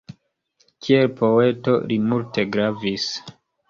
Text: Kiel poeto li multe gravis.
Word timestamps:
Kiel 0.85 1.05
poeto 1.21 1.79
li 1.87 2.01
multe 2.09 2.51
gravis. 2.59 3.11